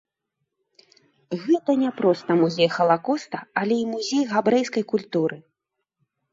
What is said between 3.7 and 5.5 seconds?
і музей габрэйскай культуры.